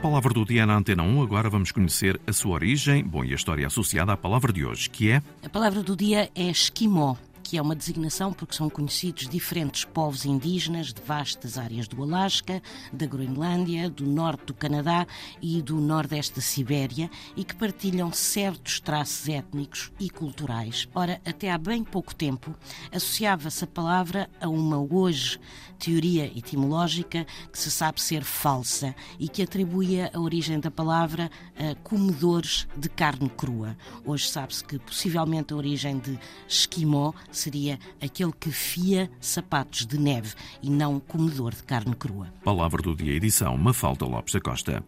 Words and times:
palavra 0.00 0.32
do 0.32 0.44
dia 0.44 0.64
na 0.64 0.76
Antena 0.76 1.02
1, 1.02 1.22
agora 1.22 1.50
vamos 1.50 1.70
conhecer 1.70 2.20
a 2.26 2.32
sua 2.32 2.52
origem, 2.52 3.04
bom, 3.04 3.24
e 3.24 3.32
a 3.32 3.34
história 3.34 3.66
associada 3.66 4.12
à 4.12 4.16
palavra 4.16 4.52
de 4.52 4.64
hoje, 4.64 4.88
que 4.88 5.10
é... 5.10 5.22
A 5.44 5.48
palavra 5.48 5.82
do 5.82 5.94
dia 5.94 6.30
é 6.34 6.48
esquimó 6.48 7.16
que 7.42 7.58
é 7.58 7.62
uma 7.62 7.74
designação 7.74 8.32
porque 8.32 8.54
são 8.54 8.70
conhecidos 8.70 9.28
diferentes 9.28 9.84
povos 9.84 10.24
indígenas 10.24 10.92
de 10.92 11.02
vastas 11.02 11.58
áreas 11.58 11.88
do 11.88 12.02
Alasca, 12.02 12.62
da 12.92 13.06
Groenlândia, 13.06 13.90
do 13.90 14.06
norte 14.06 14.46
do 14.46 14.54
Canadá 14.54 15.06
e 15.40 15.60
do 15.60 15.76
nordeste 15.76 16.36
da 16.36 16.42
Sibéria 16.42 17.10
e 17.36 17.44
que 17.44 17.54
partilham 17.54 18.12
certos 18.12 18.80
traços 18.80 19.28
étnicos 19.28 19.92
e 19.98 20.08
culturais. 20.08 20.88
Ora, 20.94 21.20
até 21.24 21.50
há 21.50 21.58
bem 21.58 21.84
pouco 21.84 22.14
tempo 22.14 22.54
associava-se 22.90 23.64
a 23.64 23.66
palavra 23.66 24.30
a 24.40 24.48
uma 24.48 24.78
hoje 24.78 25.38
teoria 25.78 26.26
etimológica 26.26 27.26
que 27.50 27.58
se 27.58 27.70
sabe 27.70 28.00
ser 28.00 28.22
falsa 28.22 28.94
e 29.18 29.28
que 29.28 29.42
atribuía 29.42 30.10
a 30.14 30.20
origem 30.20 30.60
da 30.60 30.70
palavra 30.70 31.28
a 31.56 31.74
comedores 31.82 32.68
de 32.76 32.88
carne 32.88 33.28
crua. 33.28 33.76
Hoje 34.04 34.28
sabe-se 34.28 34.62
que 34.62 34.78
possivelmente 34.78 35.52
a 35.52 35.56
origem 35.56 35.98
de 35.98 36.18
esquimó 36.46 37.12
seria 37.32 37.78
aquele 38.00 38.32
que 38.32 38.50
fia 38.50 39.10
sapatos 39.20 39.86
de 39.86 39.98
neve 39.98 40.34
e 40.62 40.70
não 40.70 41.00
comedor 41.00 41.54
de 41.54 41.62
carne 41.62 41.94
crua. 41.94 42.32
Palavra 42.44 42.82
do 42.82 42.94
dia, 42.94 43.14
edição 43.14 43.56
Mafalda 43.56 44.04
Lopes 44.04 44.34
da 44.34 44.40
Costa. 44.40 44.84